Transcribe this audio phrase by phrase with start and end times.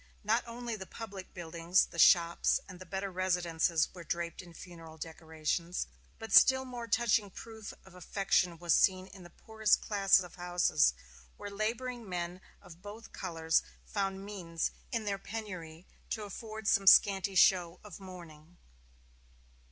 [0.23, 4.97] Not only the public buildings, the shops, and the better residences were draped in funeral
[4.97, 5.85] decorations,
[6.17, 10.95] but still more touching proof of affection was seen in the poorest class of houses,
[11.37, 17.35] where laboring men of both colors found means in their penury to afford some scanty
[17.35, 18.57] show of mourning.